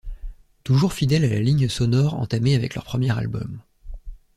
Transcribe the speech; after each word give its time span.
Toujours 0.63 0.93
fidèles 0.93 1.25
à 1.25 1.29
la 1.29 1.39
ligne 1.39 1.69
sonore 1.69 2.15
entamée 2.15 2.55
avec 2.55 2.73
leur 2.73 2.83
premier 2.85 3.15
album. 3.15 3.59